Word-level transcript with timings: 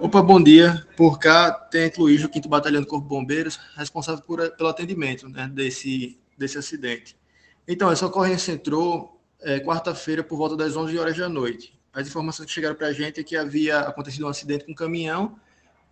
Opa, 0.00 0.22
bom 0.22 0.40
dia. 0.40 0.86
Por 0.96 1.18
cá 1.18 1.50
tem 1.50 1.90
Luiz, 1.98 2.22
do 2.22 2.32
5 2.32 2.48
Batalhão 2.48 2.80
do 2.82 2.86
Corpo 2.86 3.02
de 3.02 3.08
Bombeiros, 3.08 3.58
responsável 3.74 4.22
por, 4.22 4.48
pelo 4.52 4.68
atendimento 4.68 5.28
né, 5.28 5.50
desse, 5.52 6.16
desse 6.38 6.56
acidente. 6.56 7.16
Então, 7.66 7.90
essa 7.90 8.06
ocorrência 8.06 8.52
entrou 8.52 9.20
é, 9.40 9.58
quarta-feira 9.58 10.22
por 10.22 10.38
volta 10.38 10.56
das 10.56 10.76
11 10.76 10.96
horas 10.96 11.16
da 11.16 11.28
noite. 11.28 11.76
As 11.92 12.06
informações 12.06 12.46
que 12.46 12.52
chegaram 12.52 12.76
para 12.76 12.86
a 12.86 12.92
gente 12.92 13.18
é 13.18 13.24
que 13.24 13.36
havia 13.36 13.80
acontecido 13.80 14.24
um 14.26 14.28
acidente 14.28 14.64
com 14.64 14.70
um 14.70 14.74
caminhão 14.74 15.36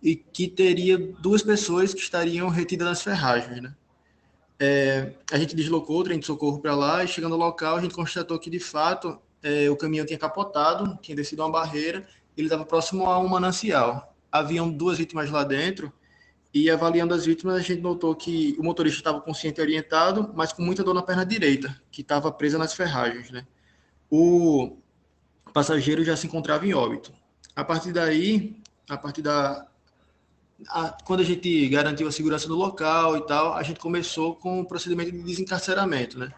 e 0.01 0.15
que 0.15 0.47
teria 0.47 0.97
duas 0.97 1.43
pessoas 1.43 1.93
que 1.93 1.99
estariam 1.99 2.47
retidas 2.47 2.87
nas 2.87 3.01
ferragens. 3.01 3.61
Né? 3.61 3.75
É, 4.57 5.11
a 5.29 5.37
gente 5.37 5.53
deslocou 5.53 5.99
o 5.99 6.03
trem 6.05 6.17
de 6.17 6.25
socorro 6.25 6.59
para 6.59 6.73
lá 6.73 7.03
e 7.03 7.09
chegando 7.09 7.33
ao 7.33 7.39
local 7.39 7.75
a 7.75 7.81
gente 7.81 7.93
constatou 7.93 8.39
que 8.39 8.49
de 8.49 8.59
fato 8.59 9.19
é, 9.43 9.69
o 9.69 9.75
caminhão 9.75 10.05
tinha 10.05 10.17
capotado, 10.17 10.97
tinha 11.01 11.15
descido 11.15 11.43
uma 11.43 11.51
barreira, 11.51 12.07
ele 12.37 12.47
estava 12.47 12.65
próximo 12.65 13.07
a 13.07 13.17
um 13.19 13.27
manancial. 13.27 14.15
Haviam 14.31 14.69
duas 14.69 14.97
vítimas 14.97 15.29
lá 15.31 15.43
dentro 15.43 15.91
e 16.53 16.69
avaliando 16.69 17.13
as 17.13 17.25
vítimas 17.25 17.55
a 17.55 17.61
gente 17.61 17.81
notou 17.81 18.15
que 18.15 18.55
o 18.59 18.63
motorista 18.63 18.99
estava 18.99 19.19
consciente 19.19 19.59
e 19.59 19.63
orientado, 19.63 20.31
mas 20.35 20.53
com 20.53 20.61
muita 20.61 20.83
dor 20.83 20.93
na 20.93 21.01
perna 21.01 21.25
direita, 21.25 21.79
que 21.91 22.01
estava 22.01 22.31
presa 22.31 22.57
nas 22.57 22.73
ferragens. 22.73 23.31
Né? 23.31 23.45
O 24.09 24.77
passageiro 25.53 26.03
já 26.03 26.15
se 26.15 26.27
encontrava 26.27 26.65
em 26.65 26.73
óbito. 26.73 27.11
A 27.55 27.63
partir 27.63 27.91
daí, 27.91 28.61
a 28.89 28.97
partir 28.97 29.21
da 29.21 29.67
a, 30.69 30.97
quando 31.03 31.19
a 31.19 31.23
gente 31.23 31.67
garantiu 31.67 32.07
a 32.07 32.11
segurança 32.11 32.47
do 32.47 32.55
local 32.55 33.17
e 33.17 33.25
tal, 33.25 33.53
a 33.53 33.63
gente 33.63 33.79
começou 33.79 34.35
com 34.35 34.61
o 34.61 34.65
procedimento 34.65 35.11
de 35.11 35.21
desencarceramento, 35.21 36.17
né? 36.17 36.31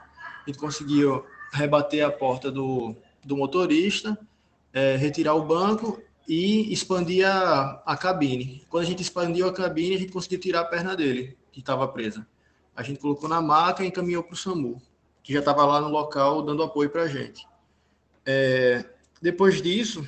A 0.44 0.50
gente 0.50 0.60
conseguiu 0.60 1.26
rebater 1.54 2.06
a 2.06 2.12
porta 2.12 2.52
do, 2.52 2.96
do 3.24 3.38
motorista, 3.38 4.18
é, 4.74 4.96
retirar 4.96 5.36
o 5.36 5.46
banco 5.46 6.02
e 6.28 6.72
expandir 6.72 7.28
a, 7.28 7.82
a 7.86 7.98
cabine. 7.98 8.64
Quando 8.70 8.84
a 8.84 8.88
gente 8.88 9.02
expandiu 9.02 9.48
a 9.48 9.54
cabine, 9.54 9.96
a 9.96 10.00
gente 10.00 10.12
conseguiu 10.12 10.40
tirar 10.40 10.62
a 10.62 10.66
perna 10.66 10.96
dele, 10.96 11.38
que 11.52 11.60
estava 11.60 11.88
presa. 11.88 12.28
A 12.76 12.84
gente 12.84 13.00
colocou 13.00 13.28
na 13.28 13.42
maca 13.42 13.84
e 13.84 13.88
encaminhou 13.88 14.24
para 14.24 14.34
o 14.34 14.38
SAMU, 14.38 14.82
que 15.24 15.34
já 15.34 15.40
estava 15.40 15.66
lá 15.66 15.82
no 15.82 15.90
local 15.90 16.44
dando 16.44 16.64
apoio 16.64 16.90
para 16.90 17.04
a 17.04 17.08
gente. 17.08 17.48
É, 18.26 18.86
depois 19.22 19.62
disso, 19.62 20.08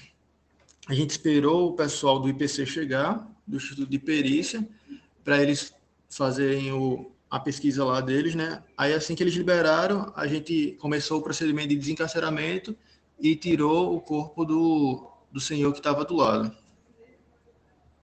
a 0.87 0.93
gente 0.93 1.09
esperou 1.09 1.69
o 1.69 1.73
pessoal 1.73 2.19
do 2.19 2.29
IPC 2.29 2.65
chegar, 2.65 3.27
do 3.45 3.57
Instituto 3.57 3.89
de 3.89 3.99
Perícia, 3.99 4.67
para 5.23 5.41
eles 5.41 5.73
fazerem 6.09 6.71
o, 6.71 7.11
a 7.29 7.39
pesquisa 7.39 7.83
lá 7.83 7.99
deles, 7.99 8.35
né? 8.35 8.63
Aí 8.77 8.93
assim 8.93 9.15
que 9.15 9.23
eles 9.23 9.33
liberaram, 9.33 10.11
a 10.15 10.27
gente 10.27 10.77
começou 10.79 11.19
o 11.19 11.23
procedimento 11.23 11.69
de 11.69 11.77
desencarceramento 11.77 12.75
e 13.21 13.35
tirou 13.35 13.95
o 13.95 14.01
corpo 14.01 14.43
do, 14.43 15.07
do 15.31 15.39
senhor 15.39 15.71
que 15.71 15.79
estava 15.79 16.03
do 16.03 16.15
lado. 16.15 16.55